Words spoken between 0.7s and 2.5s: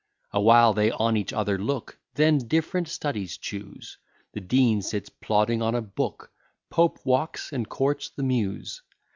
they on each other look, Then